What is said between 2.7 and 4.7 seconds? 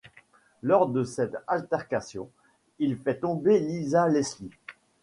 il fait tomber Lisa Leslie.